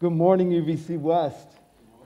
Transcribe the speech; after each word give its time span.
Good 0.00 0.12
morning, 0.12 0.50
UVC 0.50 0.96
West. 0.96 1.48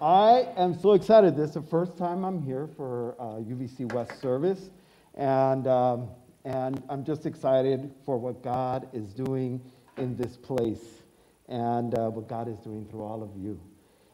I 0.01 0.49
am 0.57 0.73
so 0.81 0.95
excited. 0.95 1.37
This 1.37 1.49
is 1.49 1.55
the 1.57 1.61
first 1.61 1.99
time 1.99 2.25
I'm 2.25 2.41
here 2.41 2.67
for 2.67 3.15
uh, 3.21 3.43
UVC 3.43 3.93
West 3.93 4.19
service, 4.19 4.71
and, 5.15 5.67
um, 5.67 6.09
and 6.47 6.83
I'm 6.89 7.05
just 7.05 7.27
excited 7.27 7.93
for 8.07 8.17
what 8.17 8.43
God 8.43 8.89
is 8.95 9.13
doing 9.13 9.61
in 9.99 10.17
this 10.17 10.39
place 10.39 11.03
and 11.51 11.95
uh, 11.99 12.09
what 12.09 12.29
God 12.29 12.49
is 12.49 12.57
doing 12.61 12.87
through 12.87 13.03
all 13.03 13.23
of 13.23 13.37
you. 13.37 13.61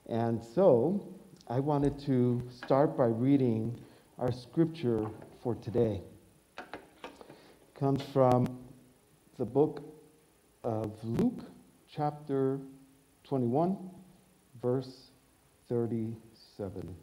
And 0.08 0.44
so 0.44 1.14
I 1.46 1.60
wanted 1.60 2.00
to 2.00 2.42
start 2.50 2.96
by 2.96 3.06
reading 3.06 3.78
our 4.18 4.32
scripture 4.32 5.06
for 5.40 5.54
today. 5.54 6.02
It 6.58 7.78
comes 7.78 8.02
from 8.12 8.58
the 9.38 9.46
book 9.46 9.84
of 10.64 10.92
Luke, 11.04 11.44
chapter 11.88 12.58
21, 13.28 13.76
verse 14.62 15.10
37. 15.68 16.94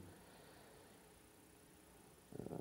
Uh, 2.39 2.55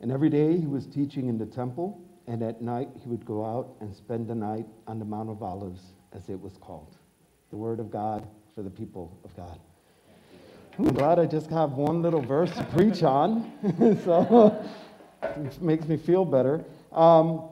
and 0.00 0.12
every 0.12 0.28
day 0.28 0.58
he 0.58 0.66
was 0.66 0.86
teaching 0.86 1.28
in 1.28 1.38
the 1.38 1.46
temple, 1.46 1.98
and 2.26 2.42
at 2.42 2.60
night 2.60 2.88
he 3.02 3.08
would 3.08 3.24
go 3.24 3.44
out 3.46 3.76
and 3.80 3.94
spend 3.96 4.28
the 4.28 4.34
night 4.34 4.66
on 4.86 4.98
the 4.98 5.04
Mount 5.06 5.30
of 5.30 5.42
Olives, 5.42 5.80
as 6.12 6.28
it 6.28 6.38
was 6.38 6.58
called. 6.58 6.96
The 7.50 7.56
word 7.56 7.80
of 7.80 7.90
God 7.90 8.28
for 8.54 8.62
the 8.62 8.70
people 8.70 9.18
of 9.24 9.34
God. 9.36 9.58
I'm 10.78 10.92
glad 10.92 11.18
I 11.18 11.24
just 11.24 11.48
have 11.48 11.72
one 11.72 12.02
little 12.02 12.20
verse 12.20 12.50
to 12.56 12.64
preach 12.64 13.02
on, 13.02 13.50
so 14.04 14.62
it 15.22 15.62
makes 15.62 15.86
me 15.86 15.96
feel 15.96 16.26
better. 16.26 16.62
Um, 16.92 17.48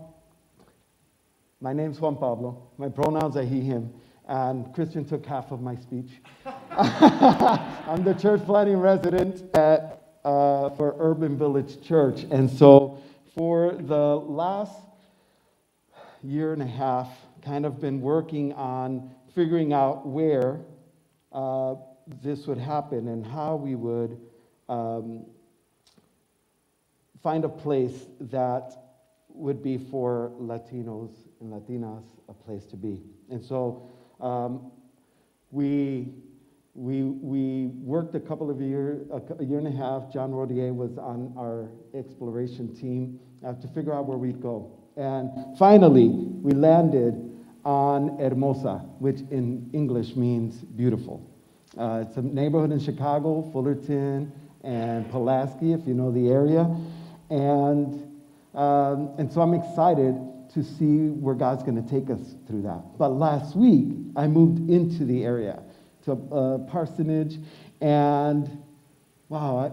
my 1.65 1.73
name's 1.73 1.99
Juan 1.99 2.15
Pablo. 2.15 2.69
My 2.77 2.91
pronouns 2.91 3.39
are 3.39 3.43
he, 3.43 3.63
him. 3.63 3.91
And 4.29 4.71
Christian 4.75 5.03
took 5.03 5.25
half 5.25 5.51
of 5.51 5.63
my 5.63 5.75
speech. 5.77 6.11
I'm 6.71 8.05
the 8.05 8.13
church 8.13 8.45
planting 8.45 8.77
resident 8.77 9.43
at, 9.57 10.19
uh, 10.27 10.69
for 10.77 10.95
Urban 10.99 11.39
Village 11.39 11.81
Church. 11.81 12.27
And 12.31 12.51
so 12.51 12.99
for 13.35 13.73
the 13.81 13.97
last 13.97 14.79
year 16.23 16.53
and 16.53 16.61
a 16.61 16.67
half, 16.67 17.09
kind 17.43 17.65
of 17.65 17.81
been 17.81 18.03
working 18.03 18.53
on 18.53 19.11
figuring 19.35 19.73
out 19.73 20.07
where 20.07 20.61
uh, 21.33 21.77
this 22.23 22.47
would 22.47 22.59
happen 22.59 23.09
and 23.09 23.27
how 23.27 23.57
we 23.57 23.75
would 23.75 24.21
um, 24.69 25.25
find 27.23 27.47
a 27.47 27.49
place 27.49 28.05
that 28.21 28.84
would 29.35 29.63
be 29.63 29.77
for 29.77 30.33
Latinos 30.41 31.11
and 31.41 31.53
Latinas 31.53 32.05
a 32.29 32.33
place 32.33 32.65
to 32.67 32.77
be. 32.77 33.03
And 33.31 33.45
so 33.45 33.91
um, 34.21 34.71
we, 35.51 36.09
we, 36.75 37.03
we 37.03 37.67
worked 37.67 38.15
a 38.15 38.21
couple 38.21 38.51
of 38.51 38.61
years, 38.61 39.07
a, 39.11 39.45
year 39.45 39.59
and 39.59 39.67
a 39.67 39.77
half. 39.77 40.13
John 40.13 40.33
Rodier 40.33 40.73
was 40.73 40.97
on 40.99 41.35
our 41.37 41.69
exploration 41.99 42.75
team 42.75 43.19
uh, 43.45 43.55
to 43.55 43.69
figure 43.69 43.93
out 43.93 44.07
where 44.07 44.19
we'd 44.19 44.41
go. 44.41 44.71
And 44.97 45.59
finally, 45.59 46.09
we 46.09 46.53
landed 46.53 47.33
on 47.65 48.19
Hermosa, 48.19 48.79
which 48.99 49.21
in 49.31 49.69
English 49.73 50.15
means 50.17 50.57
beautiful. 50.57 51.29
Uh, 51.77 52.05
it's 52.07 52.17
a 52.17 52.23
neighborhood 52.23 52.71
in 52.71 52.79
Chicago, 52.79 53.43
Fullerton 53.53 54.33
and 54.63 55.11
Pulaski, 55.11 55.73
if 55.73 55.87
you 55.87 55.95
know 55.95 56.13
the 56.13 56.29
area. 56.29 56.63
And, 57.31 58.14
um, 58.55 59.15
and 59.19 59.31
so 59.33 59.41
I'm 59.41 59.55
excited 59.55 60.15
to 60.55 60.63
see 60.63 61.09
where 61.09 61.35
God's 61.35 61.63
going 61.63 61.83
to 61.83 61.91
take 61.91 62.11
us 62.11 62.37
through 62.47 62.63
that. 62.63 62.97
But 62.97 63.11
last 63.11 63.57
week, 63.57 63.89
I 64.17 64.27
moved 64.27 64.71
into 64.71 65.05
the 65.05 65.25
area 65.25 65.63
to 66.05 66.13
a 66.13 66.59
parsonage, 66.71 67.39
and 67.81 68.63
wow, 69.29 69.73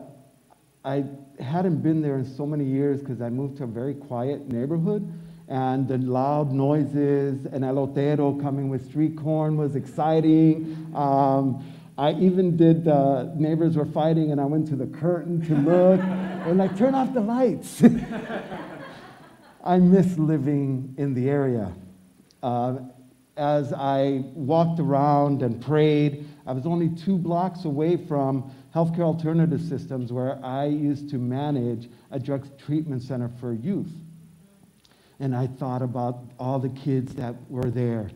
I, 0.83 0.97
I 0.97 1.03
hadn't 1.41 1.81
been 1.81 2.01
there 2.01 2.17
in 2.17 2.25
so 2.25 2.45
many 2.45 2.65
years 2.65 2.99
because 2.99 3.21
I 3.21 3.29
moved 3.29 3.57
to 3.57 3.65
a 3.65 3.67
very 3.67 3.93
quiet 3.93 4.47
neighborhood. 4.47 5.11
And 5.47 5.85
the 5.87 5.97
loud 5.97 6.53
noises 6.53 7.45
and 7.45 7.65
elotero 7.65 8.41
coming 8.41 8.69
with 8.69 8.89
street 8.89 9.17
corn 9.17 9.57
was 9.57 9.75
exciting. 9.75 10.91
Um, 10.95 11.65
I 11.97 12.13
even 12.13 12.55
did, 12.55 12.87
uh, 12.87 13.25
neighbors 13.35 13.75
were 13.75 13.85
fighting, 13.85 14.31
and 14.31 14.39
I 14.39 14.45
went 14.45 14.67
to 14.69 14.77
the 14.77 14.87
curtain 14.87 15.45
to 15.47 15.55
look. 15.55 15.99
and 15.99 16.57
like, 16.57 16.77
turn 16.77 16.95
off 16.95 17.13
the 17.13 17.19
lights. 17.19 17.83
I 19.63 19.77
miss 19.77 20.17
living 20.17 20.95
in 20.97 21.13
the 21.13 21.29
area. 21.29 21.73
Uh, 22.41 22.79
as 23.37 23.73
I 23.73 24.23
walked 24.33 24.79
around 24.79 25.41
and 25.41 25.61
prayed, 25.61 26.27
I 26.45 26.53
was 26.53 26.65
only 26.65 26.89
two 26.89 27.17
blocks 27.17 27.65
away 27.65 27.97
from 27.97 28.51
Healthcare 28.73 29.01
Alternative 29.01 29.61
Systems, 29.61 30.11
where 30.11 30.43
I 30.43 30.65
used 30.65 31.09
to 31.11 31.17
manage 31.17 31.89
a 32.09 32.19
drug 32.19 32.57
treatment 32.57 33.03
center 33.03 33.29
for 33.39 33.53
youth. 33.53 33.91
And 35.19 35.35
I 35.35 35.47
thought 35.47 35.81
about 35.81 36.23
all 36.39 36.57
the 36.57 36.69
kids 36.69 37.13
that 37.15 37.35
were 37.49 37.69
there. 37.69 38.09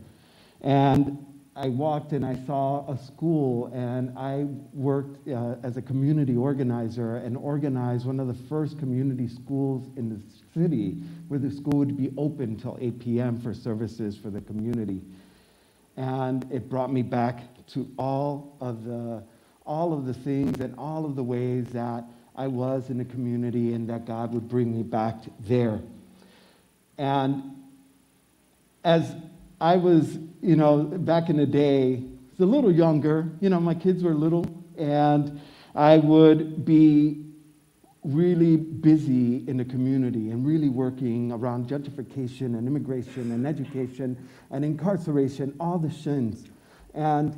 And 0.61 1.23
I 1.55 1.69
walked 1.69 2.11
and 2.11 2.25
I 2.25 2.35
saw 2.45 2.91
a 2.91 2.97
school, 2.97 3.67
and 3.67 4.17
I 4.17 4.45
worked 4.73 5.27
uh, 5.27 5.55
as 5.63 5.77
a 5.77 5.81
community 5.81 6.35
organizer 6.35 7.17
and 7.17 7.37
organized 7.37 8.05
one 8.05 8.19
of 8.19 8.27
the 8.27 8.33
first 8.33 8.79
community 8.79 9.27
schools 9.27 9.89
in 9.95 10.09
the 10.09 10.19
city 10.59 10.97
where 11.27 11.39
the 11.39 11.51
school 11.51 11.79
would 11.79 11.97
be 11.97 12.11
open 12.17 12.51
until 12.51 12.77
8 12.79 12.99
p.m. 12.99 13.39
for 13.39 13.53
services 13.53 14.17
for 14.17 14.29
the 14.29 14.41
community. 14.41 15.01
And 15.97 16.45
it 16.51 16.69
brought 16.69 16.91
me 16.91 17.01
back 17.01 17.43
to 17.67 17.89
all 17.97 18.57
of 18.59 18.83
the, 18.83 19.23
all 19.65 19.93
of 19.93 20.05
the 20.05 20.13
things 20.13 20.59
and 20.59 20.75
all 20.77 21.05
of 21.05 21.15
the 21.15 21.23
ways 21.23 21.67
that 21.69 22.03
I 22.35 22.47
was 22.47 22.89
in 22.89 22.97
the 22.97 23.05
community 23.05 23.73
and 23.73 23.89
that 23.89 24.05
God 24.05 24.33
would 24.33 24.47
bring 24.49 24.75
me 24.75 24.83
back 24.83 25.15
there. 25.39 25.79
And 26.97 27.43
as 28.83 29.15
I 29.59 29.77
was, 29.77 30.17
you 30.41 30.55
know, 30.55 30.83
back 30.83 31.29
in 31.29 31.37
the 31.37 31.45
day, 31.45 32.03
was 32.37 32.47
a 32.47 32.51
little 32.51 32.71
younger, 32.71 33.29
you 33.39 33.49
know, 33.49 33.59
my 33.59 33.73
kids 33.73 34.03
were 34.03 34.13
little, 34.13 34.45
and 34.77 35.39
I 35.73 35.97
would 35.97 36.65
be 36.65 37.24
really 38.05 38.55
busy 38.55 39.43
in 39.47 39.57
the 39.57 39.65
community 39.65 40.29
and 40.29 40.45
really 40.45 40.69
working 40.69 41.31
around 41.31 41.67
gentrification 41.67 42.57
and 42.57 42.67
immigration 42.67 43.31
and 43.31 43.47
education 43.47 44.15
and 44.51 44.63
incarceration, 44.63 45.55
all 45.59 45.79
the 45.79 45.89
shins. 45.89 46.45
And, 46.93 47.35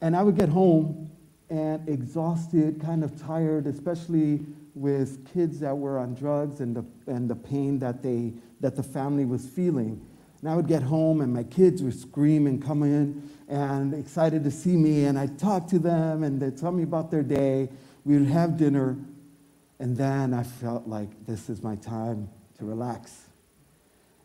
and 0.00 0.16
I 0.16 0.22
would 0.22 0.36
get 0.36 0.48
home 0.48 1.10
and 1.50 1.86
exhausted, 1.88 2.80
kind 2.80 3.02
of 3.02 3.20
tired, 3.20 3.66
especially 3.66 4.46
with 4.76 5.26
kids 5.32 5.58
that 5.60 5.76
were 5.76 5.98
on 5.98 6.14
drugs 6.14 6.60
and 6.60 6.76
the, 6.76 6.84
and 7.06 7.28
the 7.28 7.34
pain 7.34 7.80
that, 7.80 8.00
they, 8.00 8.32
that 8.60 8.76
the 8.76 8.82
family 8.82 9.24
was 9.24 9.44
feeling. 9.44 10.00
And 10.40 10.50
I 10.50 10.54
would 10.54 10.68
get 10.68 10.82
home 10.82 11.20
and 11.20 11.32
my 11.32 11.44
kids 11.44 11.82
would 11.82 11.98
scream 11.98 12.46
and 12.46 12.62
come 12.62 12.84
in 12.84 13.28
and 13.48 13.92
excited 13.92 14.44
to 14.44 14.52
see 14.52 14.76
me. 14.76 15.06
And 15.06 15.18
I'd 15.18 15.36
talk 15.36 15.66
to 15.68 15.80
them 15.80 16.22
and 16.22 16.40
they'd 16.40 16.56
tell 16.56 16.72
me 16.72 16.84
about 16.84 17.10
their 17.10 17.22
day. 17.24 17.70
We 18.04 18.18
would 18.18 18.28
have 18.28 18.56
dinner 18.56 18.96
and 19.78 19.96
then 19.96 20.32
I 20.32 20.42
felt 20.42 20.86
like 20.86 21.26
this 21.26 21.48
is 21.48 21.62
my 21.62 21.76
time 21.76 22.28
to 22.58 22.64
relax. 22.64 23.28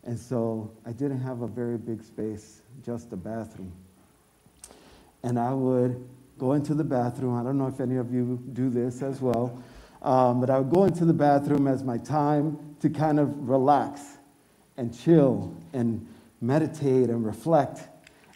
And 0.04 0.18
so 0.18 0.70
I 0.86 0.92
didn't 0.92 1.20
have 1.20 1.42
a 1.42 1.46
very 1.46 1.76
big 1.76 2.02
space, 2.02 2.62
just 2.84 3.12
a 3.12 3.16
bathroom. 3.16 3.72
And 5.22 5.38
I 5.38 5.52
would 5.52 6.08
go 6.38 6.54
into 6.54 6.72
the 6.72 6.84
bathroom. 6.84 7.38
I 7.38 7.42
don't 7.42 7.58
know 7.58 7.66
if 7.66 7.80
any 7.80 7.96
of 7.96 8.12
you 8.12 8.40
do 8.54 8.70
this 8.70 9.02
as 9.02 9.20
well, 9.20 9.62
um, 10.02 10.40
but 10.40 10.48
I 10.48 10.58
would 10.58 10.72
go 10.74 10.84
into 10.84 11.04
the 11.04 11.12
bathroom 11.12 11.66
as 11.68 11.84
my 11.84 11.98
time 11.98 12.76
to 12.80 12.88
kind 12.88 13.20
of 13.20 13.48
relax 13.48 14.00
and 14.78 14.98
chill 14.98 15.54
and 15.74 16.06
meditate 16.40 17.10
and 17.10 17.26
reflect. 17.26 17.80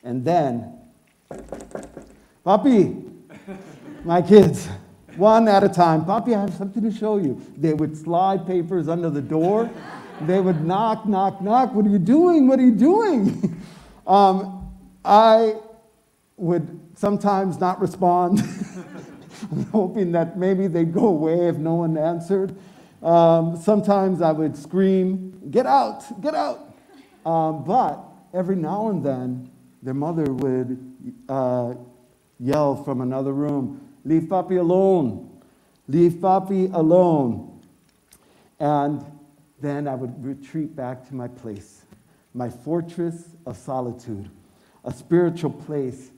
And 0.03 0.23
then, 0.23 0.79
Papi, 2.45 3.11
my 4.05 4.21
kids, 4.21 4.69
one 5.17 5.49
at 5.49 5.65
a 5.65 5.69
time. 5.69 6.05
Papi, 6.05 6.37
I 6.37 6.41
have 6.43 6.55
something 6.55 6.83
to 6.83 6.91
show 6.91 7.19
you. 7.19 7.41
They 7.57 7.75
would 7.75 7.97
slide 7.97 8.47
papers 8.47 8.89
under 8.89 9.11
the 9.11 9.23
door. 9.23 9.71
They 10.23 10.41
would 10.41 10.65
knock, 10.65 11.07
knock, 11.07 11.41
knock. 11.41 11.75
What 11.75 11.87
are 11.87 11.91
you 11.91 11.99
doing? 11.99 12.49
What 12.49 12.59
are 12.59 12.65
you 12.65 12.75
doing? 12.75 13.61
um, 14.07 14.73
I 15.05 15.57
would 16.37 16.81
sometimes 16.97 17.61
not 17.61 17.81
respond, 17.81 18.41
hoping 19.73 20.13
that 20.13 20.39
maybe 20.39 20.67
they'd 20.67 20.93
go 20.93 21.09
away 21.09 21.49
if 21.49 21.57
no 21.57 21.75
one 21.75 21.97
answered. 21.99 22.57
Um, 23.03 23.57
sometimes 23.57 24.23
I 24.23 24.33
would 24.33 24.57
scream, 24.57 25.35
Get 25.51 25.67
out, 25.67 26.21
get 26.23 26.35
out. 26.35 26.75
Um, 27.27 27.65
but 27.65 28.03
every 28.33 28.57
now 28.57 28.89
and 28.89 29.05
then, 29.05 29.51
their 29.83 29.95
mother 29.95 30.25
would 30.25 31.15
uh, 31.29 31.75
yell 32.39 32.83
from 32.83 33.01
another 33.01 33.33
room, 33.33 33.84
Leave 34.05 34.25
Papi 34.25 34.59
alone. 34.59 35.41
Leave 35.89 36.13
Papi 36.15 36.73
alone. 36.73 37.61
And 38.61 39.05
then 39.61 39.89
I 39.89 39.95
would 39.95 40.25
retreat 40.25 40.75
back 40.77 41.07
to 41.09 41.15
my 41.15 41.29
place 41.29 41.85
my 42.35 42.51
fortress 42.51 43.29
of 43.47 43.57
solitude, 43.57 44.29
a 44.85 44.93
spiritual 44.93 45.51
place 45.51 46.11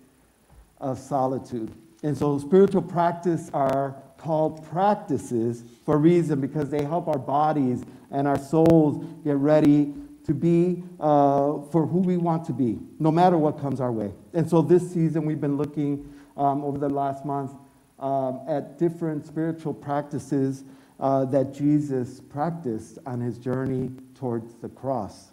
of 0.80 0.98
solitude. 0.98 1.70
And 2.02 2.16
so, 2.16 2.38
spiritual 2.38 2.82
practice 2.82 3.50
are 3.52 3.94
called 4.16 4.66
practices 4.70 5.62
for 5.84 5.94
a 5.94 5.98
reason 5.98 6.40
because 6.40 6.70
they 6.70 6.82
help 6.82 7.06
our 7.06 7.18
bodies 7.18 7.84
and 8.10 8.26
our 8.26 8.38
souls 8.38 9.04
get 9.24 9.36
ready 9.36 9.92
to 10.24 10.34
be 10.34 10.82
uh, 10.98 11.60
for 11.70 11.86
who 11.86 11.98
we 11.98 12.16
want 12.16 12.44
to 12.46 12.52
be, 12.52 12.78
no 12.98 13.10
matter 13.10 13.36
what 13.38 13.60
comes 13.60 13.80
our 13.80 13.92
way. 13.92 14.12
And 14.32 14.48
so, 14.48 14.62
this 14.62 14.90
season, 14.90 15.26
we've 15.26 15.40
been 15.40 15.56
looking 15.56 16.12
um, 16.36 16.64
over 16.64 16.78
the 16.78 16.88
last 16.88 17.24
month 17.24 17.52
um, 17.98 18.40
at 18.46 18.78
different 18.78 19.26
spiritual 19.26 19.74
practices 19.74 20.64
uh, 21.00 21.24
that 21.26 21.52
Jesus 21.52 22.20
practiced 22.20 22.98
on 23.06 23.20
his 23.20 23.38
journey 23.38 23.90
towards 24.14 24.54
the 24.56 24.68
cross. 24.68 25.32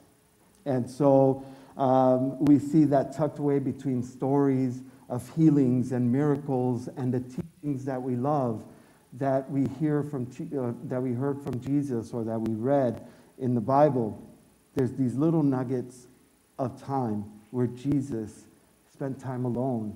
And 0.66 0.90
so, 0.90 1.46
um, 1.78 2.40
we 2.46 2.60
see 2.60 2.84
that 2.86 3.16
tucked 3.16 3.40
away 3.40 3.60
between 3.60 4.04
stories 4.04 4.84
of 5.10 5.28
healings 5.36 5.92
and 5.92 6.12
miracles 6.12 6.88
and 6.98 7.14
the 7.14 7.20
teachings 7.20 7.86
that 7.86 8.02
we 8.02 8.16
love 8.16 8.64
that 9.14 9.50
we 9.50 9.68
hear 9.80 10.04
from 10.04 10.24
uh, 10.58 10.74
that 10.86 11.02
we 11.02 11.14
heard 11.14 11.42
from 11.42 11.60
Jesus 11.60 12.14
or 12.14 12.24
that 12.24 12.40
we 12.40 12.54
read 12.56 13.08
in 13.38 13.54
the 13.54 13.62
Bible. 13.62 14.22
There's 14.76 14.94
these 14.94 15.16
little 15.16 15.44
nuggets 15.44 16.08
of 16.58 16.82
time 16.82 17.26
where 17.52 17.68
Jesus 17.68 18.46
spent 18.92 19.20
time 19.20 19.46
alone 19.46 19.96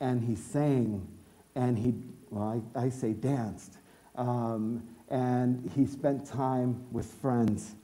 and 0.00 0.22
he 0.22 0.34
sang 0.34 1.06
and 1.54 1.78
he 1.78 1.94
well 2.30 2.62
I, 2.74 2.86
I 2.86 2.88
say 2.88 3.12
danced 3.12 3.78
um, 4.16 4.82
and 5.08 5.70
he 5.74 5.86
spent 5.86 6.26
time 6.26 6.84
with 6.90 7.06
friends. 7.06 7.74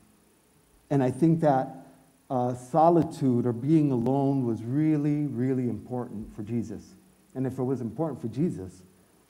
And 0.91 1.03
I 1.03 1.11
think 1.11 1.41
that 1.41 1.87
uh, 2.31 2.55
solitude 2.55 3.47
or 3.47 3.53
being 3.53 3.91
alone 3.91 4.47
was 4.47 4.63
really, 4.63 5.27
really 5.27 5.69
important 5.69 6.35
for 6.35 6.43
Jesus. 6.43 6.95
And 7.35 7.47
if 7.47 7.59
it 7.59 7.63
was 7.63 7.81
important 7.81 8.21
for 8.21 8.29
Jesus, 8.29 8.83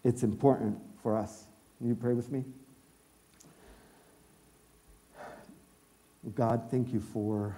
it's 0.05 0.23
important 0.23 0.79
for 1.03 1.17
us. 1.17 1.47
Will 1.81 1.89
you 1.89 1.95
pray 1.95 2.15
with 2.15 2.31
me? 2.31 2.45
God, 6.35 6.63
thank 6.71 6.93
you 6.93 7.01
for 7.01 7.57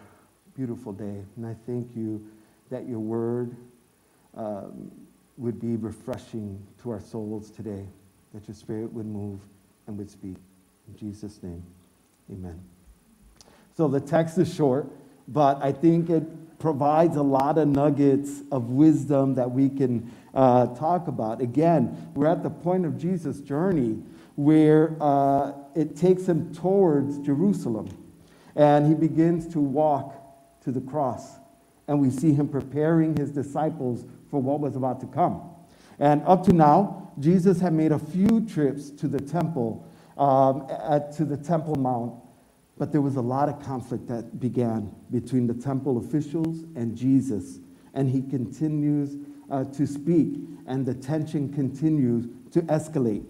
beautiful 0.57 0.93
day. 0.93 1.25
And 1.37 1.47
I 1.47 1.55
thank 1.67 1.95
you 1.97 2.27
that 2.71 2.89
your 2.89 2.99
word 2.99 3.57
um, 4.35 4.91
would 5.41 5.61
be 5.61 5.77
refreshing 5.77 6.65
to 6.83 6.91
our 6.91 7.01
souls 7.01 7.51
today, 7.51 7.87
that 8.33 8.47
your 8.47 8.55
spirit 8.55 8.93
would 8.93 9.07
move 9.07 9.41
and 9.87 9.99
would 9.99 10.11
speak. 10.11 10.37
In 10.87 10.97
Jesus' 10.97 11.43
name, 11.43 11.63
amen. 12.31 12.61
So 13.77 13.89
the 13.89 14.01
text 14.01 14.39
is 14.39 14.55
short 14.55 14.87
but 15.31 15.63
I 15.63 15.73
think 15.73 16.11
it 16.11 16.59
provides 16.59 17.17
a 17.17 17.23
lot 17.23 17.57
of 17.57 17.69
nuggets 17.69 18.43
of 18.51 18.71
wisdom 18.71 19.35
that 19.37 19.51
we 19.51 19.69
can 19.69 20.13
uh, 20.35 20.67
talk 20.75 21.09
about. 21.09 21.41
Again, 21.41 22.11
we're 22.15 22.27
at 22.27 22.43
the 22.43 22.51
point 22.51 22.85
of 22.85 22.99
Jesus' 22.99 23.41
journey 23.41 24.03
where 24.35 24.97
uh, 25.01 25.53
it 25.75 25.97
takes 25.97 26.27
him 26.27 26.53
towards 26.53 27.19
Jerusalem, 27.19 27.89
and 28.57 28.87
he 28.87 28.95
begins 28.95 29.47
to 29.53 29.61
walk 29.61 30.17
to 30.63 30.73
the 30.73 30.81
cross. 30.81 31.37
And 31.87 32.01
we 32.01 32.11
see 32.11 32.35
him 32.35 32.49
preparing 32.49 33.17
his 33.17 33.31
disciples 33.31 34.05
for 34.31 34.41
what 34.41 34.61
was 34.61 34.77
about 34.77 35.01
to 35.01 35.07
come. 35.07 35.43
And 35.99 36.23
up 36.27 36.45
to 36.45 36.53
now, 36.53 37.13
Jesus 37.19 37.61
had 37.61 37.73
made 37.73 37.93
a 37.93 37.99
few 37.99 38.47
trips 38.47 38.91
to 38.91 39.09
the 39.09 39.21
temple, 39.21 39.87
um, 40.17 40.67
at, 40.71 41.13
to 41.17 41.25
the 41.25 41.37
Temple 41.37 41.77
Mount, 41.77 42.15
but 42.79 42.93
there 42.93 43.03
was 43.03 43.17
a 43.17 43.21
lot 43.21 43.49
of 43.49 43.63
conflict 43.63 44.07
that 44.09 44.41
began 44.41 44.91
between 45.11 45.47
the 45.47 45.55
temple 45.55 45.99
officials 45.99 46.65
and 46.77 46.97
Jesus. 46.97 47.59
And 47.93 48.09
he 48.09 48.23
continues 48.23 49.17
uh, 49.51 49.65
to 49.65 49.87
speak, 49.87 50.39
and 50.67 50.87
the 50.87 50.95
tension 50.95 51.53
continues 51.53 52.27
to 52.53 52.63
escalate. 52.63 53.27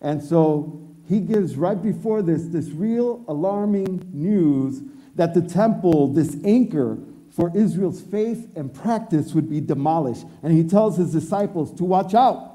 And 0.00 0.22
so 0.22 0.86
he 1.08 1.20
gives 1.20 1.56
right 1.56 1.82
before 1.82 2.22
this 2.22 2.44
this 2.44 2.68
real 2.68 3.24
alarming 3.26 4.08
news 4.12 4.82
that 5.16 5.34
the 5.34 5.42
temple, 5.42 6.12
this 6.12 6.36
anchor 6.44 6.98
for 7.34 7.50
Israel's 7.56 8.00
faith 8.00 8.48
and 8.54 8.72
practice, 8.72 9.34
would 9.34 9.50
be 9.50 9.60
demolished. 9.60 10.24
And 10.42 10.52
he 10.52 10.64
tells 10.64 10.96
his 10.96 11.12
disciples 11.12 11.72
to 11.74 11.84
watch 11.84 12.14
out, 12.14 12.52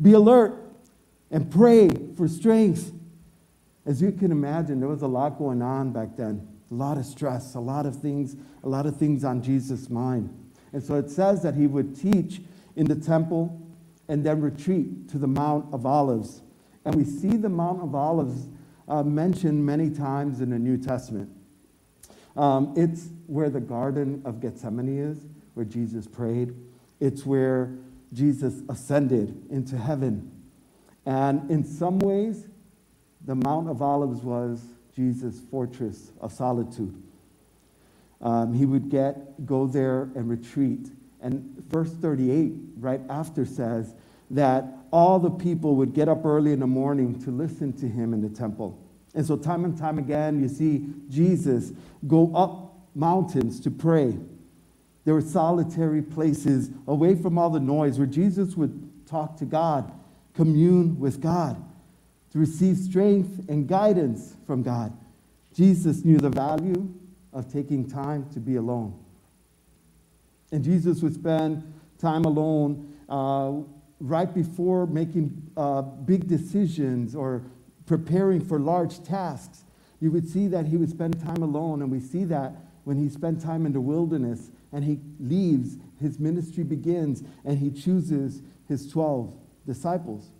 be 0.00 0.12
alert, 0.12 0.54
and 1.30 1.50
pray 1.50 1.88
for 2.16 2.26
strength 2.28 2.92
as 3.86 4.00
you 4.00 4.12
can 4.12 4.32
imagine, 4.32 4.80
there 4.80 4.88
was 4.88 5.02
a 5.02 5.06
lot 5.06 5.38
going 5.38 5.60
on 5.60 5.92
back 5.92 6.16
then. 6.16 6.46
A 6.70 6.74
lot 6.74 6.96
of 6.96 7.04
stress, 7.04 7.54
a 7.54 7.60
lot 7.60 7.86
of 7.86 8.00
things, 8.00 8.36
a 8.62 8.68
lot 8.68 8.86
of 8.86 8.96
things 8.96 9.24
on 9.24 9.42
Jesus' 9.42 9.90
mind. 9.90 10.30
And 10.72 10.82
so 10.82 10.94
it 10.94 11.10
says 11.10 11.42
that 11.42 11.54
he 11.54 11.66
would 11.66 12.00
teach 12.00 12.40
in 12.76 12.86
the 12.86 12.94
temple 12.94 13.60
and 14.08 14.24
then 14.24 14.40
retreat 14.40 15.08
to 15.10 15.18
the 15.18 15.26
Mount 15.26 15.72
of 15.72 15.86
Olives. 15.86 16.40
And 16.84 16.94
we 16.94 17.04
see 17.04 17.36
the 17.36 17.48
Mount 17.48 17.82
of 17.82 17.94
Olives 17.94 18.48
uh, 18.88 19.02
mentioned 19.02 19.64
many 19.64 19.90
times 19.90 20.40
in 20.40 20.50
the 20.50 20.58
New 20.58 20.78
Testament. 20.78 21.30
Um, 22.36 22.74
it's 22.76 23.08
where 23.26 23.50
the 23.50 23.60
Garden 23.60 24.22
of 24.24 24.40
Gethsemane 24.40 24.98
is, 24.98 25.18
where 25.54 25.64
Jesus 25.64 26.06
prayed. 26.06 26.54
It's 27.00 27.24
where 27.24 27.76
Jesus 28.12 28.62
ascended 28.68 29.46
into 29.50 29.76
heaven. 29.76 30.30
And 31.06 31.50
in 31.50 31.64
some 31.64 31.98
ways, 31.98 32.46
the 33.24 33.34
Mount 33.34 33.68
of 33.68 33.82
Olives 33.82 34.22
was 34.22 34.64
Jesus' 34.94 35.40
fortress 35.50 36.12
of 36.20 36.32
solitude. 36.32 37.00
Um, 38.20 38.54
he 38.54 38.64
would 38.64 38.88
get 38.88 39.46
go 39.46 39.66
there 39.66 40.10
and 40.14 40.28
retreat. 40.28 40.88
And 41.20 41.62
verse 41.68 41.92
38, 41.92 42.52
right 42.78 43.00
after, 43.08 43.44
says 43.44 43.94
that 44.30 44.64
all 44.90 45.18
the 45.18 45.30
people 45.30 45.76
would 45.76 45.94
get 45.94 46.08
up 46.08 46.24
early 46.24 46.52
in 46.52 46.60
the 46.60 46.66
morning 46.66 47.20
to 47.22 47.30
listen 47.30 47.72
to 47.74 47.88
him 47.88 48.14
in 48.14 48.20
the 48.20 48.28
temple. 48.28 48.78
And 49.14 49.24
so, 49.24 49.36
time 49.36 49.64
and 49.64 49.76
time 49.76 49.98
again, 49.98 50.40
you 50.40 50.48
see 50.48 50.86
Jesus 51.08 51.72
go 52.06 52.34
up 52.34 52.74
mountains 52.94 53.60
to 53.60 53.70
pray. 53.70 54.18
There 55.04 55.14
were 55.14 55.20
solitary 55.20 56.02
places 56.02 56.70
away 56.86 57.14
from 57.14 57.38
all 57.38 57.50
the 57.50 57.60
noise 57.60 57.98
where 57.98 58.06
Jesus 58.06 58.56
would 58.56 59.06
talk 59.06 59.36
to 59.38 59.44
God, 59.44 59.92
commune 60.34 60.98
with 60.98 61.20
God 61.20 61.62
to 62.34 62.40
receive 62.40 62.76
strength 62.76 63.48
and 63.48 63.68
guidance 63.68 64.34
from 64.44 64.62
God. 64.62 64.92
Jesus 65.54 66.04
knew 66.04 66.18
the 66.18 66.30
value 66.30 66.92
of 67.32 67.52
taking 67.52 67.88
time 67.88 68.28
to 68.32 68.40
be 68.40 68.56
alone. 68.56 68.98
And 70.50 70.64
Jesus 70.64 71.00
would 71.02 71.14
spend 71.14 71.72
time 71.98 72.24
alone 72.24 72.92
uh, 73.08 73.52
right 74.00 74.34
before 74.34 74.86
making 74.86 75.50
uh, 75.56 75.82
big 75.82 76.26
decisions 76.26 77.14
or 77.14 77.44
preparing 77.86 78.44
for 78.44 78.58
large 78.58 79.02
tasks. 79.02 79.64
You 80.00 80.10
would 80.10 80.28
see 80.28 80.48
that 80.48 80.66
he 80.66 80.76
would 80.76 80.90
spend 80.90 81.20
time 81.22 81.42
alone, 81.42 81.82
and 81.82 81.90
we 81.90 82.00
see 82.00 82.24
that 82.24 82.52
when 82.84 82.96
he 82.96 83.08
spent 83.08 83.40
time 83.40 83.66
in 83.66 83.72
the 83.72 83.80
wilderness 83.80 84.50
and 84.72 84.84
he 84.84 85.00
leaves, 85.20 85.78
his 86.00 86.18
ministry 86.18 86.64
begins, 86.64 87.22
and 87.44 87.58
he 87.58 87.70
chooses 87.70 88.42
his 88.68 88.90
12 88.90 89.32
disciples. 89.66 90.30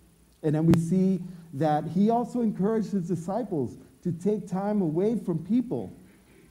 And 0.43 0.55
then 0.55 0.67
we 0.67 0.79
see 0.79 1.21
that 1.55 1.85
he 1.89 2.11
also 2.11 2.41
encouraged 2.41 2.93
his 2.93 3.09
disciples 3.09 3.77
to 4.03 4.13
take 4.13 4.47
time 4.47 4.83
away 4.83 5.17
from 5.17 5.39
people 5.39 5.97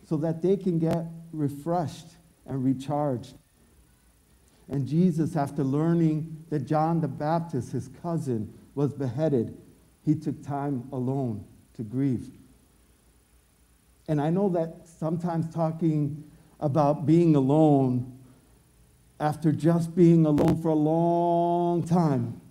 so 0.08 0.18
that 0.18 0.42
they 0.42 0.58
can 0.58 0.80
get 0.80 1.06
refreshed 1.32 2.08
and 2.46 2.64
recharged. 2.64 3.36
And 4.70 4.88
Jesus, 4.88 5.36
after 5.36 5.64
learning 5.64 6.46
that 6.50 6.62
John 6.62 7.02
the 7.02 7.08
Baptist, 7.08 7.72
his 7.74 7.90
cousin, 8.02 8.54
was 8.76 8.94
beheaded, 8.94 9.56
he 10.06 10.16
took 10.16 10.44
time 10.46 10.88
alone 10.92 11.46
to 11.76 11.84
grieve. 11.84 12.30
And 14.08 14.22
I 14.22 14.30
know 14.30 14.50
that 14.50 14.88
sometimes 14.88 15.54
talking 15.54 16.24
about 16.60 17.06
being 17.06 17.36
alone 17.36 18.20
after 19.20 19.52
just 19.52 19.96
being 19.96 20.26
alone 20.26 20.62
for 20.62 20.70
a 20.70 20.76
long 20.76 21.84
time 21.84 22.42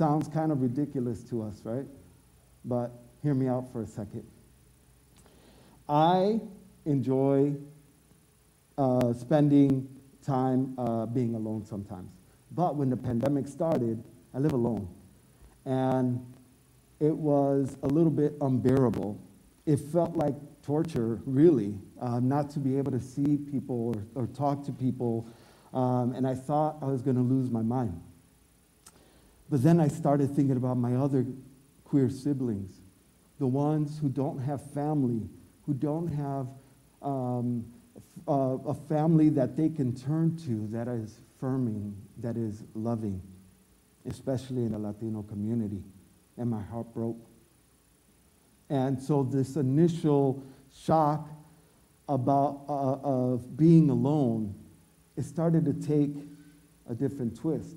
Sounds 0.00 0.28
kind 0.28 0.50
of 0.50 0.62
ridiculous 0.62 1.22
to 1.24 1.42
us, 1.42 1.60
right? 1.62 1.84
But 2.64 2.90
hear 3.22 3.34
me 3.34 3.48
out 3.48 3.70
for 3.70 3.82
a 3.82 3.86
second. 3.86 4.26
I 5.86 6.40
enjoy 6.86 7.54
uh, 8.78 9.12
spending 9.12 9.86
time 10.24 10.74
uh, 10.78 11.04
being 11.04 11.34
alone 11.34 11.66
sometimes. 11.66 12.08
But 12.52 12.76
when 12.76 12.88
the 12.88 12.96
pandemic 12.96 13.46
started, 13.46 14.02
I 14.32 14.38
live 14.38 14.54
alone. 14.54 14.88
And 15.64 16.24
it 17.00 17.14
was 17.14 17.76
a 17.82 17.86
little 17.86 18.10
bit 18.10 18.34
unbearable. 18.40 19.20
It 19.66 19.78
felt 19.78 20.16
like 20.16 20.34
torture, 20.62 21.20
really, 21.24 21.74
uh, 22.00 22.20
not 22.20 22.50
to 22.50 22.58
be 22.58 22.76
able 22.76 22.92
to 22.92 23.00
see 23.00 23.36
people 23.36 23.94
or, 24.14 24.22
or 24.22 24.26
talk 24.28 24.64
to 24.66 24.72
people. 24.72 25.26
Um, 25.72 26.14
and 26.14 26.26
I 26.26 26.34
thought 26.34 26.76
I 26.82 26.86
was 26.86 27.02
going 27.02 27.16
to 27.16 27.22
lose 27.22 27.50
my 27.50 27.62
mind. 27.62 28.00
But 29.48 29.62
then 29.62 29.80
I 29.80 29.88
started 29.88 30.34
thinking 30.34 30.56
about 30.56 30.76
my 30.76 30.94
other 30.94 31.26
queer 31.84 32.08
siblings, 32.08 32.80
the 33.38 33.46
ones 33.46 33.98
who 33.98 34.08
don't 34.08 34.38
have 34.38 34.70
family, 34.70 35.28
who 35.66 35.74
don't 35.74 36.06
have 36.06 36.46
um, 37.02 37.64
uh, 38.28 38.58
a 38.66 38.74
family 38.74 39.28
that 39.30 39.56
they 39.56 39.68
can 39.68 39.94
turn 39.94 40.36
to 40.44 40.68
that 40.68 40.86
is 40.86 41.18
firming, 41.42 41.94
that 42.18 42.36
is 42.36 42.62
loving, 42.74 43.20
especially 44.08 44.64
in 44.64 44.72
the 44.72 44.78
Latino 44.78 45.22
community. 45.22 45.82
And 46.36 46.50
my 46.50 46.62
heart 46.62 46.92
broke. 46.94 47.18
And 48.68 49.02
so 49.02 49.22
this 49.22 49.56
initial 49.56 50.42
shock 50.72 51.28
about 52.08 52.62
uh, 52.68 53.06
of 53.06 53.56
being 53.56 53.90
alone, 53.90 54.54
it 55.16 55.24
started 55.24 55.64
to 55.64 55.72
take 55.74 56.14
a 56.88 56.94
different 56.94 57.36
twist. 57.36 57.76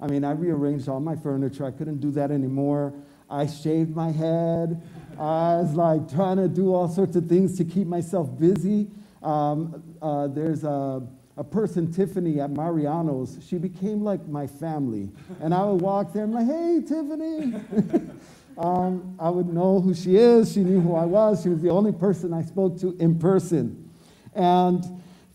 I 0.00 0.08
mean, 0.08 0.24
I 0.24 0.32
rearranged 0.32 0.88
all 0.88 1.00
my 1.00 1.16
furniture. 1.16 1.64
I 1.64 1.70
couldn't 1.70 2.00
do 2.00 2.10
that 2.12 2.30
anymore. 2.30 2.92
I 3.30 3.46
shaved 3.46 3.94
my 3.94 4.10
head. 4.10 4.82
I 5.18 5.56
was 5.56 5.74
like 5.74 6.12
trying 6.12 6.38
to 6.38 6.48
do 6.48 6.74
all 6.74 6.88
sorts 6.88 7.16
of 7.16 7.28
things 7.28 7.56
to 7.58 7.64
keep 7.64 7.86
myself 7.86 8.28
busy. 8.38 8.90
Um, 9.22 9.82
uh, 10.02 10.26
there's 10.26 10.64
a, 10.64 11.02
a 11.36 11.44
person, 11.44 11.92
Tiffany, 11.92 12.40
at 12.40 12.50
Mariano's. 12.50 13.38
She 13.46 13.58
became 13.58 14.02
like 14.02 14.26
my 14.28 14.46
family. 14.46 15.10
And 15.40 15.54
I 15.54 15.64
would 15.64 15.80
walk 15.80 16.12
there 16.12 16.24
and 16.24 16.34
like, 16.34 16.46
hey, 16.46 16.82
Tiffany. 16.86 18.08
um, 18.58 19.16
I 19.18 19.30
would 19.30 19.48
know 19.52 19.80
who 19.80 19.94
she 19.94 20.16
is. 20.16 20.52
She 20.52 20.60
knew 20.60 20.80
who 20.80 20.94
I 20.94 21.04
was. 21.04 21.42
She 21.42 21.48
was 21.48 21.60
the 21.60 21.70
only 21.70 21.92
person 21.92 22.34
I 22.34 22.42
spoke 22.42 22.78
to 22.80 22.96
in 22.98 23.18
person. 23.18 23.90
And 24.34 24.84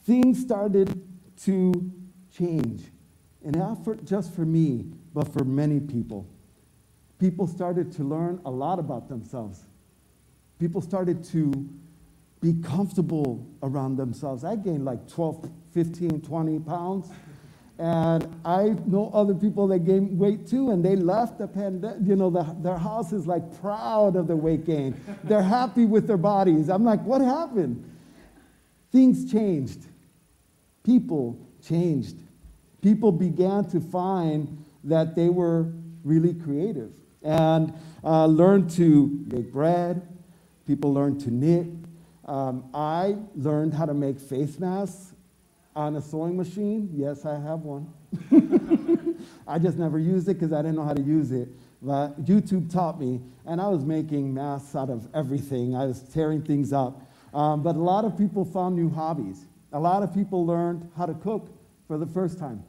things 0.05 0.39
started 0.39 1.01
to 1.43 1.91
change. 2.35 2.83
And 3.43 3.55
not 3.55 3.83
for, 3.83 3.95
just 3.95 4.35
for 4.35 4.45
me, 4.45 4.85
but 5.13 5.33
for 5.33 5.43
many 5.43 5.79
people. 5.79 6.27
People 7.19 7.47
started 7.47 7.91
to 7.93 8.03
learn 8.03 8.39
a 8.45 8.51
lot 8.51 8.77
about 8.77 9.09
themselves. 9.09 9.63
People 10.59 10.81
started 10.81 11.23
to 11.25 11.67
be 12.41 12.53
comfortable 12.61 13.47
around 13.63 13.97
themselves. 13.97 14.43
I 14.43 14.55
gained 14.55 14.85
like 14.85 15.07
12, 15.07 15.49
15, 15.77 16.21
20 16.21 16.59
pounds. 16.61 17.11
And 17.77 18.27
I 18.43 18.75
know 18.87 19.11
other 19.13 19.35
people 19.35 19.67
that 19.67 19.85
gained 19.85 20.17
weight 20.17 20.47
too, 20.47 20.71
and 20.71 20.83
they 20.83 20.95
left 20.95 21.37
the 21.37 21.47
pandemic. 21.47 21.99
You 22.01 22.15
know, 22.15 22.31
the, 22.31 22.55
their 22.63 22.79
house 22.79 23.13
is 23.13 23.27
like 23.27 23.61
proud 23.61 24.15
of 24.15 24.25
their 24.25 24.35
weight 24.35 24.65
gain. 24.65 24.99
They're 25.23 25.43
happy 25.43 25.85
with 25.85 26.07
their 26.07 26.17
bodies. 26.17 26.69
I'm 26.69 26.83
like, 26.83 27.03
what 27.03 27.21
happened? 27.21 27.87
Things 28.91 29.31
changed. 29.31 29.85
People 30.83 31.37
changed. 31.63 32.15
People 32.81 33.11
began 33.11 33.65
to 33.65 33.79
find 33.79 34.65
that 34.83 35.13
they 35.13 35.29
were 35.29 35.71
really 36.03 36.33
creative 36.33 36.89
and 37.21 37.71
uh, 38.03 38.25
learned 38.25 38.71
to 38.71 39.23
make 39.27 39.53
bread. 39.53 40.01
People 40.65 40.91
learned 40.91 41.21
to 41.21 41.29
knit. 41.29 41.67
Um, 42.25 42.67
I 42.73 43.17
learned 43.35 43.75
how 43.75 43.85
to 43.85 43.93
make 43.93 44.19
face 44.19 44.57
masks 44.57 45.13
on 45.77 45.95
a 45.95 46.01
sewing 46.01 46.35
machine. 46.35 46.89
Yes, 46.91 47.23
I 47.23 47.39
have 47.39 47.59
one. 47.59 47.93
I 49.47 49.59
just 49.59 49.77
never 49.77 49.99
used 49.99 50.27
it 50.27 50.33
because 50.33 50.51
I 50.51 50.63
didn't 50.63 50.75
know 50.75 50.83
how 50.83 50.95
to 50.95 51.01
use 51.01 51.31
it. 51.31 51.49
But 51.83 52.25
YouTube 52.25 52.73
taught 52.73 52.99
me, 52.99 53.21
and 53.45 53.61
I 53.61 53.67
was 53.67 53.85
making 53.85 54.33
masks 54.33 54.75
out 54.75 54.89
of 54.89 55.07
everything. 55.13 55.75
I 55.75 55.85
was 55.85 56.01
tearing 56.01 56.41
things 56.41 56.73
up. 56.73 57.07
Um, 57.31 57.61
but 57.61 57.75
a 57.75 57.79
lot 57.79 58.05
of 58.05 58.17
people 58.17 58.43
found 58.43 58.75
new 58.75 58.89
hobbies. 58.89 59.45
A 59.71 59.79
lot 59.79 60.01
of 60.01 60.11
people 60.15 60.47
learned 60.47 60.89
how 60.97 61.05
to 61.05 61.13
cook 61.13 61.49
for 61.87 61.99
the 61.99 62.07
first 62.07 62.39
time. 62.39 62.63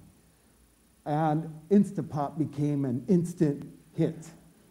And 1.06 1.50
Instapot 1.70 2.36
became 2.36 2.84
an 2.84 3.06
instant 3.08 3.66
hit. 3.96 4.26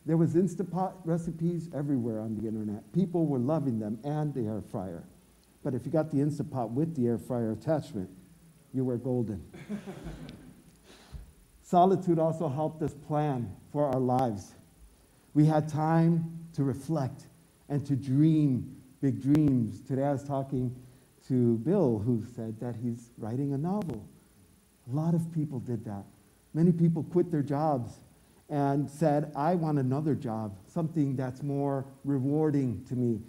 There 0.06 0.15
was 0.15 0.36
Instapot 0.36 0.94
recipes 1.06 1.70
everywhere 1.74 2.20
on 2.20 2.36
the 2.36 2.48
internet. 2.48 2.94
People 2.94 3.25
were 3.25 3.39
loving 3.39 3.79
them 3.79 3.98
and 4.03 4.32
the 4.32 4.41
air 4.41 4.62
fryer. 4.72 5.03
But 5.63 5.74
if 5.74 5.88
you 5.88 5.91
got 5.91 6.12
the 6.12 6.17
Instapot 6.17 6.70
with 6.70 6.96
the 6.96 7.08
air 7.08 7.17
fryer 7.17 7.51
attachment, 7.51 8.10
you 8.74 8.86
were 8.86 8.97
golden. 8.97 9.43
Solitude 11.62 12.19
also 12.19 12.47
helped 12.47 12.81
us 12.81 12.93
plan 12.93 13.53
for 13.71 13.86
our 13.86 14.00
lives. 14.00 14.53
We 15.33 15.45
had 15.45 15.67
time 15.67 16.47
to 16.53 16.63
reflect 16.63 17.27
and 17.69 17.86
to 17.86 17.95
dream 17.95 18.75
big 19.01 19.21
dreams. 19.21 19.81
Today 19.81 20.03
I 20.03 20.12
was 20.12 20.24
talking 20.24 20.75
to 21.27 21.57
Bill, 21.57 22.00
who 22.00 22.24
said 22.36 22.59
that 22.59 22.75
he's 22.75 23.12
writing 23.17 23.53
a 23.53 23.57
novel. 23.57 24.07
A 24.89 24.95
lot 24.95 25.13
of 25.13 25.31
people 25.33 25.59
did 25.59 25.83
that. 25.86 26.05
Many 26.53 26.71
people 26.71 27.03
quit 27.03 27.29
their 27.29 27.43
jobs 27.43 27.91
and 28.50 28.89
said, 28.89 29.31
I 29.36 29.55
want 29.55 29.77
another 29.77 30.15
job, 30.15 30.57
something 30.67 31.15
that's 31.15 31.43
more 31.43 31.86
rewarding 32.05 32.86
to 32.86 32.95
me, 32.95 33.19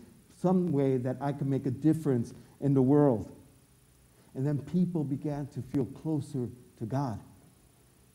some 0.41 0.71
way 0.71 0.97
that 0.99 1.17
I 1.21 1.33
can 1.33 1.51
make 1.51 1.67
a 1.67 1.71
difference 1.73 2.33
in 2.61 2.73
the 2.73 2.83
world. 2.83 3.33
And 4.35 4.47
then 4.47 4.59
people 4.59 5.05
began 5.05 5.47
to 5.49 5.63
feel 5.63 5.87
closer 5.87 6.49
to 6.79 6.87
God. 6.87 7.19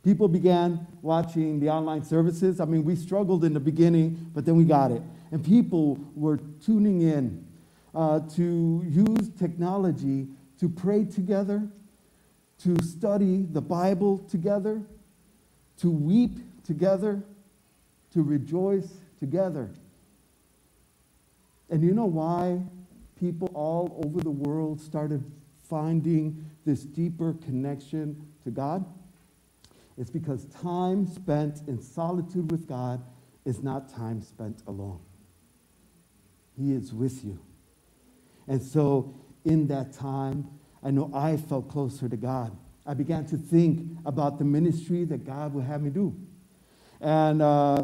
People 0.03 0.27
began 0.27 0.86
watching 1.01 1.60
the 1.60 1.70
online 1.70 2.03
services. 2.03 2.60
I 2.60 2.65
mean, 2.65 2.84
we 2.84 2.96
struggled 2.96 3.46
in 3.46 3.53
the 3.53 3.60
beginning, 3.60 4.32
but 4.34 4.46
then 4.46 4.55
we 4.55 4.65
got 4.65 4.91
it. 4.91 5.01
And 5.32 5.43
people 5.43 5.98
were 6.15 6.38
tuning 6.63 7.01
in 7.01 7.46
uh, 7.96 8.20
to 8.36 8.84
use 8.86 9.29
technology 9.39 10.27
to 10.60 10.67
pray 10.67 11.05
together, 11.05 11.67
to 12.63 12.82
study 12.84 13.43
the 13.43 13.62
Bible 13.62 14.20
together, 14.29 14.82
to 15.77 15.89
weep 15.89 16.38
together, 16.65 17.24
to 18.13 18.22
rejoice 18.22 18.89
together. 19.20 19.70
And 21.70 21.82
you 21.82 21.93
know 21.93 22.05
why 22.05 22.62
people 23.20 23.50
all 23.53 24.01
over 24.05 24.22
the 24.22 24.32
world 24.32 24.82
started 24.82 25.24
finding 25.74 26.46
this 26.68 26.84
deeper 26.84 27.34
connection 27.44 28.27
to 28.44 28.51
God? 28.51 28.86
It's 29.98 30.12
because 30.12 30.46
time 30.46 31.08
spent 31.08 31.62
in 31.68 31.82
solitude 31.82 32.51
with 32.51 32.68
God 32.68 33.03
is 33.44 33.63
not 33.63 33.89
time 33.89 34.22
spent 34.22 34.62
alone. 34.68 35.00
He 36.56 36.74
is 36.74 36.94
with 36.94 37.25
you. 37.25 37.39
And 38.48 38.62
so, 38.62 39.15
in 39.46 39.65
that 39.68 39.94
time, 39.94 40.48
I 40.84 40.92
know 40.92 41.10
I 41.12 41.38
felt 41.38 41.70
closer 41.70 42.08
to 42.08 42.18
God. 42.18 42.56
I 42.86 42.94
began 42.94 43.25
to 43.27 43.38
think 43.38 43.98
about 44.06 44.38
the 44.38 44.46
ministry 44.46 45.06
that 45.06 45.25
God 45.25 45.56
would 45.56 45.63
have 45.65 45.82
me 45.82 45.89
do. 45.89 46.15
And 47.01 47.42
uh, 47.42 47.84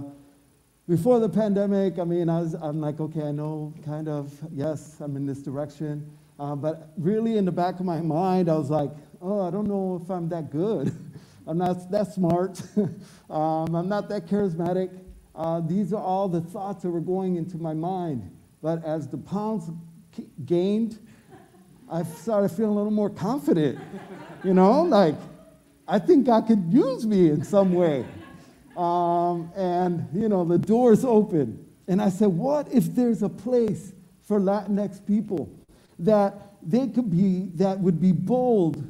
before 0.88 1.20
the 1.20 1.30
pandemic, 1.30 1.98
I 1.98 2.04
mean, 2.04 2.30
I 2.30 2.42
was, 2.42 2.54
I'm 2.54 2.82
like, 2.82 3.00
okay, 3.00 3.24
I 3.24 3.32
know 3.32 3.74
kind 3.84 4.08
of, 4.08 4.32
yes, 4.54 4.98
I'm 5.00 5.16
in 5.16 5.26
this 5.26 5.40
direction. 5.40 6.08
Uh, 6.40 6.56
but 6.56 6.94
really, 6.98 7.38
in 7.38 7.44
the 7.44 7.52
back 7.52 7.80
of 7.80 7.86
my 7.86 8.00
mind, 8.00 8.50
I 8.50 8.56
was 8.56 8.70
like, 8.70 8.92
oh, 9.22 9.46
I 9.46 9.52
don't 9.52 9.68
know 9.68 10.00
if 10.02 10.10
I'm 10.10 10.30
that 10.30 10.50
good. 10.50 10.96
I'm 11.48 11.58
not 11.58 11.92
that 11.92 12.14
smart. 12.14 12.62
um, 13.30 13.76
I'm 13.76 13.90
not 13.90 14.08
that 14.10 14.28
charismatic. 14.28 14.98
Uh, 15.36 15.60
these 15.60 15.92
are 15.92 16.02
all 16.02 16.30
the 16.30 16.42
thoughts 16.42 16.84
that 16.84 16.90
were 16.90 17.02
going 17.02 17.36
into 17.36 17.58
my 17.58 17.74
mind. 17.74 18.32
But 18.62 18.86
as 18.86 19.08
the 19.08 19.18
pounds 19.18 19.70
gained, 20.46 21.00
I 21.92 22.04
started 22.04 22.50
feeling 22.50 22.72
a 22.72 22.76
little 22.76 22.92
more 22.92 23.10
confident. 23.10 23.80
You 24.42 24.54
know, 24.54 24.84
like, 24.84 25.16
I 25.86 26.00
think 26.00 26.26
God 26.26 26.48
could 26.48 26.72
use 26.72 27.06
me 27.06 27.30
in 27.30 27.44
some 27.44 27.74
way. 27.74 28.06
Um, 28.78 29.52
and, 29.54 30.08
you 30.14 30.30
know, 30.30 30.46
the 30.46 30.58
doors 30.58 31.04
open. 31.04 31.66
And 31.90 32.02
I 32.02 32.08
said, 32.08 32.30
what 32.30 32.74
if 32.74 32.96
there's 32.96 33.22
a 33.22 33.28
place 33.28 33.92
for 34.22 34.40
Latinx 34.40 35.06
people 35.06 35.59
that 36.00 36.54
they 36.62 36.88
could 36.88 37.10
be, 37.10 37.52
that 37.56 37.80
would 37.80 38.02
be 38.02 38.12
bold 38.12 38.84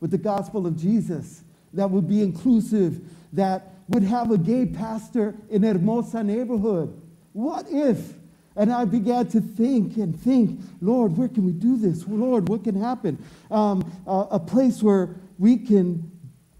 with 0.00 0.10
the 0.10 0.18
gospel 0.18 0.66
of 0.66 0.76
Jesus, 0.76 1.42
that 1.72 1.90
would 1.90 2.08
be 2.08 2.22
inclusive, 2.22 3.00
that 3.32 3.74
would 3.88 4.02
have 4.02 4.30
a 4.30 4.38
gay 4.38 4.66
pastor 4.66 5.34
in 5.50 5.62
Hermosa 5.62 6.22
neighborhood? 6.22 7.00
What 7.32 7.66
if? 7.68 8.14
And 8.56 8.72
I 8.72 8.84
began 8.84 9.26
to 9.28 9.40
think 9.40 9.96
and 9.96 10.18
think, 10.18 10.60
Lord, 10.80 11.16
where 11.16 11.28
can 11.28 11.44
we 11.44 11.52
do 11.52 11.76
this? 11.76 12.06
Lord, 12.06 12.48
what 12.48 12.64
can 12.64 12.78
happen? 12.80 13.22
Um, 13.50 13.90
a, 14.06 14.26
a 14.32 14.38
place 14.38 14.82
where 14.82 15.16
we 15.38 15.56
can 15.56 16.10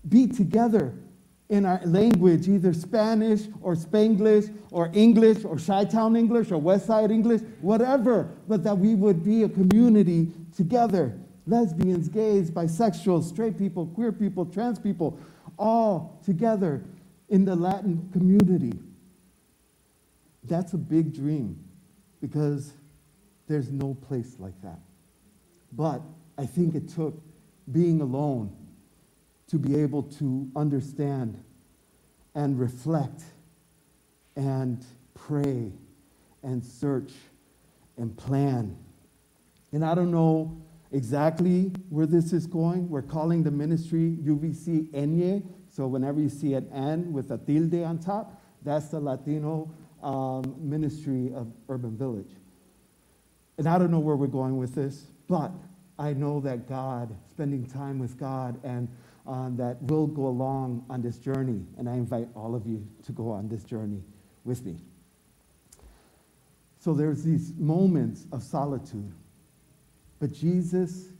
be 0.08 0.26
together 0.26 0.94
in 1.52 1.66
our 1.66 1.82
language, 1.84 2.48
either 2.48 2.72
Spanish 2.72 3.42
or 3.60 3.74
Spanglish 3.74 4.50
or 4.70 4.90
English 4.94 5.44
or 5.44 5.58
Chi 5.58 5.84
Town 5.84 6.16
English 6.16 6.50
or 6.50 6.56
West 6.56 6.86
Side 6.86 7.10
English, 7.10 7.42
whatever, 7.60 8.30
but 8.48 8.64
that 8.64 8.78
we 8.78 8.94
would 8.94 9.22
be 9.22 9.42
a 9.42 9.48
community 9.50 10.32
together. 10.56 11.14
Lesbians, 11.46 12.08
gays, 12.08 12.50
bisexuals, 12.50 13.24
straight 13.24 13.58
people, 13.58 13.86
queer 13.88 14.12
people, 14.12 14.46
trans 14.46 14.78
people, 14.78 15.18
all 15.58 16.18
together 16.24 16.82
in 17.28 17.44
the 17.44 17.54
Latin 17.54 18.08
community. 18.14 18.72
That's 20.44 20.72
a 20.72 20.78
big 20.78 21.14
dream 21.14 21.62
because 22.22 22.72
there's 23.46 23.70
no 23.70 23.92
place 24.08 24.36
like 24.38 24.58
that. 24.62 24.80
But 25.72 26.00
I 26.38 26.46
think 26.46 26.74
it 26.74 26.88
took 26.88 27.20
being 27.70 28.00
alone 28.00 28.56
to 29.52 29.58
be 29.58 29.78
able 29.78 30.02
to 30.02 30.50
understand 30.56 31.38
and 32.34 32.58
reflect 32.58 33.22
and 34.34 34.82
pray 35.12 35.70
and 36.42 36.64
search 36.64 37.12
and 37.98 38.16
plan. 38.16 38.74
And 39.72 39.84
I 39.84 39.94
don't 39.94 40.10
know 40.10 40.58
exactly 40.90 41.70
where 41.90 42.06
this 42.06 42.32
is 42.32 42.46
going. 42.46 42.88
We're 42.88 43.02
calling 43.02 43.42
the 43.42 43.50
ministry 43.50 44.16
UVC 44.22 44.90
Enye. 44.92 45.44
So 45.68 45.86
whenever 45.86 46.18
you 46.18 46.30
see 46.30 46.54
an 46.54 46.66
N 46.72 47.12
with 47.12 47.30
a 47.30 47.36
tilde 47.36 47.74
on 47.84 47.98
top, 47.98 48.40
that's 48.62 48.88
the 48.88 49.00
Latino 49.00 49.70
um, 50.02 50.56
ministry 50.58 51.30
of 51.34 51.52
Urban 51.68 51.94
Village. 51.98 52.30
And 53.58 53.68
I 53.68 53.76
don't 53.78 53.90
know 53.90 54.00
where 54.00 54.16
we're 54.16 54.28
going 54.28 54.56
with 54.56 54.74
this, 54.74 55.08
but 55.28 55.52
I 55.98 56.14
know 56.14 56.40
that 56.40 56.66
God, 56.66 57.14
spending 57.28 57.66
time 57.66 57.98
with 57.98 58.18
God, 58.18 58.58
and 58.64 58.88
um, 59.26 59.56
that 59.56 59.80
we'll 59.82 60.06
go 60.06 60.26
along 60.26 60.84
on 60.90 61.02
this 61.02 61.18
journey. 61.18 61.64
And 61.78 61.88
I 61.88 61.94
invite 61.94 62.28
all 62.34 62.54
of 62.54 62.66
you 62.66 62.86
to 63.04 63.12
go 63.12 63.30
on 63.30 63.48
this 63.48 63.64
journey 63.64 64.02
with 64.44 64.64
me. 64.64 64.76
So 66.78 66.92
there's 66.94 67.22
these 67.22 67.52
moments 67.56 68.26
of 68.32 68.42
solitude. 68.42 69.12
But 70.18 70.32
Jesus 70.32 71.10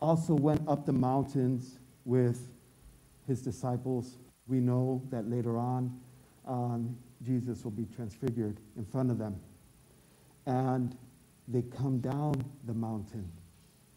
also 0.00 0.34
went 0.34 0.66
up 0.68 0.84
the 0.84 0.92
mountains 0.92 1.78
with 2.04 2.48
his 3.26 3.40
disciples. 3.40 4.18
We 4.48 4.58
know 4.60 5.02
that 5.10 5.28
later 5.30 5.58
on, 5.58 5.98
um, 6.46 6.96
Jesus 7.22 7.64
will 7.64 7.72
be 7.72 7.86
transfigured 7.94 8.58
in 8.76 8.84
front 8.84 9.10
of 9.10 9.18
them. 9.18 9.40
And 10.46 10.96
they 11.48 11.62
come 11.62 11.98
down 11.98 12.44
the 12.66 12.74
mountain 12.74 13.30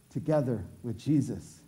together 0.10 0.64
with 0.84 0.98
Jesus. 0.98 1.62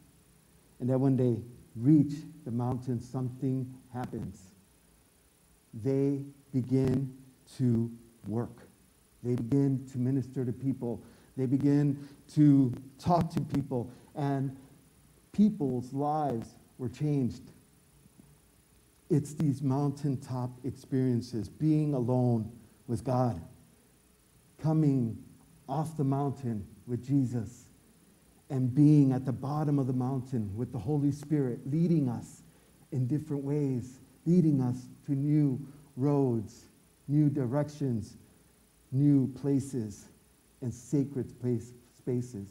And 0.79 0.89
then 0.89 0.99
when 0.99 1.15
they 1.15 1.41
reach 1.75 2.13
the 2.45 2.51
mountain, 2.51 2.99
something 3.01 3.71
happens. 3.93 4.41
They 5.73 6.21
begin 6.51 7.13
to 7.57 7.91
work. 8.27 8.67
They 9.23 9.35
begin 9.35 9.87
to 9.91 9.97
minister 9.97 10.43
to 10.43 10.51
people. 10.51 11.01
They 11.37 11.45
begin 11.45 12.07
to 12.33 12.73
talk 12.99 13.29
to 13.33 13.41
people. 13.41 13.89
And 14.15 14.55
people's 15.31 15.93
lives 15.93 16.55
were 16.77 16.89
changed. 16.89 17.43
It's 19.09 19.33
these 19.33 19.61
mountaintop 19.61 20.51
experiences, 20.63 21.49
being 21.49 21.93
alone 21.93 22.51
with 22.87 23.03
God, 23.03 23.41
coming 24.61 25.17
off 25.67 25.97
the 25.97 26.03
mountain 26.03 26.65
with 26.87 27.05
Jesus, 27.05 27.65
and 28.51 28.75
being 28.75 29.13
at 29.13 29.25
the 29.25 29.31
bottom 29.31 29.79
of 29.79 29.87
the 29.87 29.93
mountain 29.93 30.51
with 30.57 30.73
the 30.73 30.77
Holy 30.77 31.11
Spirit, 31.11 31.59
leading 31.65 32.09
us 32.09 32.43
in 32.91 33.07
different 33.07 33.43
ways, 33.43 33.97
leading 34.25 34.61
us 34.61 34.89
to 35.05 35.13
new 35.13 35.57
roads, 35.95 36.65
new 37.07 37.29
directions, 37.29 38.17
new 38.91 39.27
places, 39.41 40.09
and 40.61 40.71
sacred 40.73 41.39
place, 41.39 41.71
spaces. 41.97 42.49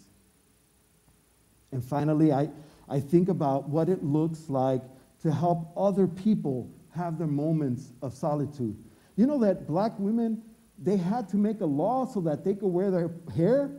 And 1.70 1.84
finally, 1.84 2.32
I, 2.32 2.48
I 2.88 2.98
think 2.98 3.28
about 3.28 3.68
what 3.68 3.90
it 3.90 4.02
looks 4.02 4.48
like 4.48 4.80
to 5.22 5.30
help 5.30 5.70
other 5.76 6.06
people 6.06 6.70
have 6.96 7.18
their 7.18 7.26
moments 7.26 7.92
of 8.00 8.14
solitude. 8.14 8.74
You 9.16 9.26
know 9.26 9.38
that 9.40 9.66
black 9.66 9.92
women, 9.98 10.40
they 10.82 10.96
had 10.96 11.28
to 11.28 11.36
make 11.36 11.60
a 11.60 11.66
law 11.66 12.06
so 12.06 12.22
that 12.22 12.42
they 12.42 12.54
could 12.54 12.68
wear 12.68 12.90
their 12.90 13.10
hair 13.36 13.70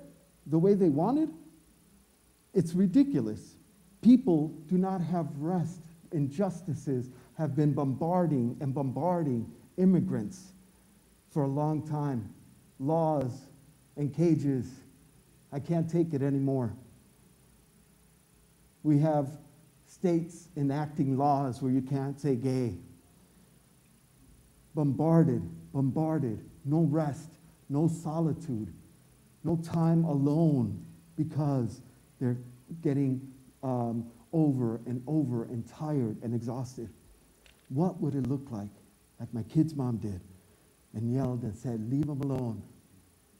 the 0.45 0.59
way 0.59 0.75
they 0.75 0.89
wanted? 0.89 1.29
It's 2.53 2.73
ridiculous. 2.73 3.55
People 4.01 4.49
do 4.67 4.77
not 4.77 5.01
have 5.01 5.27
rest. 5.37 5.79
Injustices 6.11 7.09
have 7.37 7.55
been 7.55 7.73
bombarding 7.73 8.57
and 8.59 8.73
bombarding 8.73 9.49
immigrants 9.77 10.51
for 11.29 11.43
a 11.43 11.47
long 11.47 11.87
time. 11.87 12.33
Laws 12.79 13.31
and 13.95 14.13
cages. 14.13 14.67
I 15.51 15.59
can't 15.59 15.89
take 15.89 16.13
it 16.13 16.21
anymore. 16.21 16.73
We 18.83 18.99
have 18.99 19.29
states 19.85 20.47
enacting 20.57 21.17
laws 21.17 21.61
where 21.61 21.71
you 21.71 21.81
can't 21.81 22.19
say 22.19 22.35
gay. 22.35 22.75
Bombarded, 24.73 25.43
bombarded, 25.73 26.43
no 26.65 26.81
rest, 26.81 27.29
no 27.69 27.87
solitude, 27.87 28.73
no 29.43 29.57
time 29.57 30.03
alone 30.05 30.83
because 31.17 31.81
they're 32.21 32.37
getting 32.81 33.27
um, 33.63 34.05
over 34.31 34.79
and 34.85 35.03
over 35.07 35.43
and 35.45 35.67
tired 35.67 36.17
and 36.21 36.33
exhausted. 36.33 36.87
What 37.69 37.99
would 37.99 38.15
it 38.15 38.27
look 38.27 38.51
like, 38.51 38.69
like 39.19 39.33
my 39.33 39.43
kid's 39.43 39.75
mom 39.75 39.97
did, 39.97 40.21
and 40.93 41.11
yelled 41.11 41.41
and 41.41 41.55
said, 41.55 41.89
Leave 41.91 42.05
them 42.05 42.21
alone? 42.21 42.61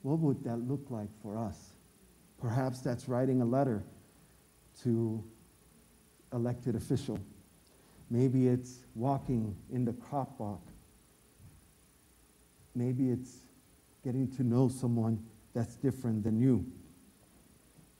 What 0.02 0.18
would 0.18 0.42
that 0.44 0.56
look 0.56 0.84
like 0.90 1.08
for 1.22 1.38
us? 1.38 1.74
Perhaps 2.40 2.80
that's 2.80 3.08
writing 3.08 3.40
a 3.40 3.44
letter 3.44 3.84
to 4.82 5.22
elected 6.32 6.74
official. 6.74 7.20
Maybe 8.10 8.48
it's 8.48 8.80
walking 8.96 9.54
in 9.70 9.84
the 9.84 9.92
crop 9.92 10.38
walk. 10.40 10.66
Maybe 12.74 13.10
it's 13.10 13.36
getting 14.02 14.28
to 14.32 14.42
know 14.42 14.68
someone 14.68 15.22
that's 15.54 15.76
different 15.76 16.24
than 16.24 16.40
you. 16.40 16.66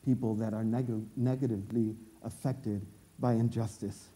People 0.05 0.35
that 0.37 0.53
are 0.53 0.65
neg- 0.65 1.07
negatively 1.17 1.95
affected 2.23 2.85
by 3.19 3.33
injustice. 3.33 4.09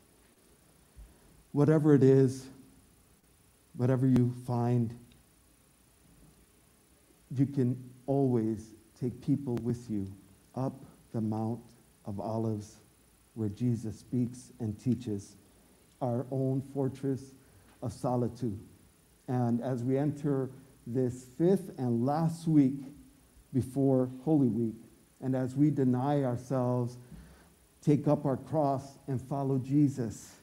Whatever 1.53 1.94
it 1.94 2.03
is, 2.03 2.49
whatever 3.77 4.07
you 4.07 4.35
find, 4.46 4.94
you 7.31 7.46
can 7.46 7.77
always 8.07 8.75
take 9.01 9.20
people 9.20 9.55
with 9.62 9.90
you 9.90 10.07
up 10.55 10.85
the 11.12 11.20
Mount 11.20 11.61
of 12.05 12.20
Olives 12.20 12.77
where 13.35 13.49
Jesus 13.51 13.99
speaks 13.99 14.53
and 14.61 14.79
teaches, 14.79 15.37
our 16.01 16.27
own 16.31 16.62
fortress 16.72 17.35
of 17.83 17.92
solitude. 17.92 18.59
And 19.29 19.62
as 19.62 19.85
we 19.85 19.99
enter 19.99 20.51
this 20.87 21.27
fifth 21.37 21.70
and 21.79 22.05
last 22.05 22.49
week 22.49 22.81
before 23.53 24.11
Holy 24.25 24.49
Week, 24.49 24.75
and 25.22 25.35
as 25.35 25.55
we 25.55 25.70
deny 25.70 26.24
ourselves, 26.24 26.98
take 27.83 28.09
up 28.09 28.24
our 28.24 28.37
cross, 28.37 28.98
and 29.07 29.20
follow 29.20 29.59
Jesus, 29.59 30.37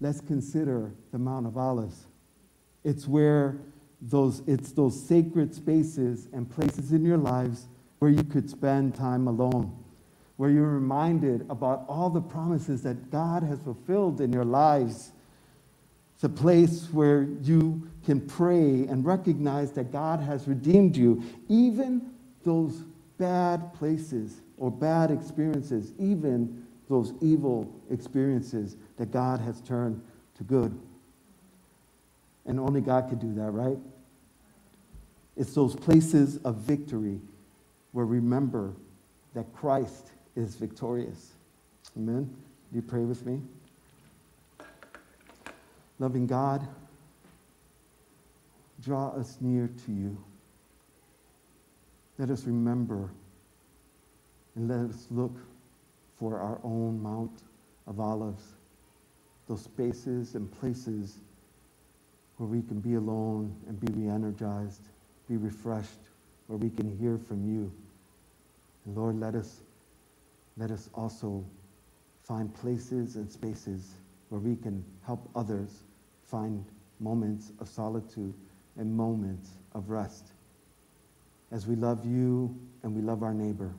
let's 0.00 0.20
consider 0.20 0.92
the 1.12 1.18
Mount 1.18 1.46
of 1.46 1.56
Olives. 1.56 2.06
It's 2.84 3.06
where 3.06 3.58
those, 4.00 4.42
it's 4.46 4.72
those 4.72 5.00
sacred 5.06 5.54
spaces 5.54 6.28
and 6.32 6.50
places 6.50 6.92
in 6.92 7.04
your 7.04 7.18
lives 7.18 7.66
where 7.98 8.10
you 8.10 8.24
could 8.24 8.48
spend 8.48 8.94
time 8.94 9.28
alone 9.28 9.76
where 10.40 10.48
you're 10.48 10.70
reminded 10.70 11.44
about 11.50 11.84
all 11.86 12.08
the 12.08 12.18
promises 12.22 12.80
that 12.80 13.10
God 13.10 13.42
has 13.42 13.60
fulfilled 13.60 14.22
in 14.22 14.32
your 14.32 14.46
lives. 14.46 15.12
It's 16.14 16.24
a 16.24 16.30
place 16.30 16.88
where 16.92 17.24
you 17.42 17.86
can 18.06 18.22
pray 18.22 18.86
and 18.86 19.04
recognize 19.04 19.72
that 19.72 19.92
God 19.92 20.18
has 20.20 20.48
redeemed 20.48 20.96
you, 20.96 21.22
even 21.50 22.10
those 22.42 22.84
bad 23.20 23.74
places 23.74 24.40
or 24.56 24.70
bad 24.70 25.10
experiences, 25.10 25.92
even 25.98 26.66
those 26.88 27.12
evil 27.20 27.70
experiences 27.90 28.76
that 28.96 29.12
God 29.12 29.40
has 29.40 29.60
turned 29.60 30.02
to 30.36 30.42
good. 30.42 30.76
And 32.46 32.58
only 32.58 32.80
God 32.80 33.08
could 33.10 33.20
do 33.20 33.32
that, 33.34 33.50
right? 33.50 33.78
It's 35.36 35.54
those 35.54 35.76
places 35.76 36.38
of 36.38 36.56
victory 36.56 37.20
where 37.92 38.06
remember 38.06 38.74
that 39.34 39.52
Christ 39.54 40.12
is 40.34 40.56
victorious. 40.56 41.32
Amen. 41.96 42.24
Do 42.72 42.76
you 42.76 42.82
pray 42.82 43.02
with 43.02 43.24
me? 43.26 43.42
Loving 45.98 46.26
God, 46.26 46.66
draw 48.82 49.08
us 49.10 49.36
near 49.40 49.68
to 49.84 49.92
you. 49.92 50.16
Let 52.20 52.28
us 52.28 52.44
remember 52.44 53.10
and 54.54 54.68
let 54.68 54.80
us 54.80 55.06
look 55.10 55.38
for 56.18 56.38
our 56.38 56.60
own 56.62 57.02
Mount 57.02 57.44
of 57.86 57.98
Olives, 57.98 58.44
those 59.48 59.62
spaces 59.62 60.34
and 60.34 60.52
places 60.60 61.20
where 62.36 62.46
we 62.46 62.60
can 62.60 62.78
be 62.78 62.96
alone 62.96 63.56
and 63.66 63.80
be 63.80 63.90
re 63.94 64.10
energized, 64.10 64.90
be 65.30 65.38
refreshed, 65.38 66.10
where 66.46 66.58
we 66.58 66.68
can 66.68 66.94
hear 66.98 67.16
from 67.16 67.42
you. 67.42 67.72
And 68.84 68.94
Lord, 68.94 69.18
let 69.18 69.34
us 69.34 69.62
let 70.58 70.70
us 70.70 70.90
also 70.94 71.42
find 72.24 72.54
places 72.54 73.16
and 73.16 73.32
spaces 73.32 73.94
where 74.28 74.42
we 74.42 74.56
can 74.56 74.84
help 75.06 75.26
others 75.34 75.84
find 76.22 76.66
moments 76.98 77.52
of 77.60 77.66
solitude 77.66 78.34
and 78.76 78.94
moments 78.94 79.52
of 79.72 79.88
rest. 79.88 80.32
As 81.52 81.66
we 81.66 81.74
love 81.74 82.04
you 82.04 82.56
and 82.82 82.94
we 82.94 83.02
love 83.02 83.22
our 83.22 83.34
neighbor, 83.34 83.74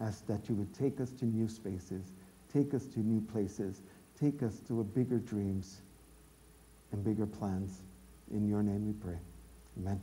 ask 0.00 0.26
that 0.26 0.48
you 0.48 0.54
would 0.56 0.74
take 0.74 1.00
us 1.00 1.10
to 1.12 1.24
new 1.24 1.48
spaces, 1.48 2.12
take 2.52 2.74
us 2.74 2.86
to 2.86 3.00
new 3.00 3.20
places, 3.20 3.82
take 4.18 4.42
us 4.42 4.60
to 4.66 4.82
bigger 4.84 5.18
dreams 5.18 5.82
and 6.92 7.04
bigger 7.04 7.26
plans. 7.26 7.82
In 8.32 8.48
your 8.48 8.62
name 8.62 8.86
we 8.86 8.92
pray. 8.92 9.18
Amen. 9.78 10.00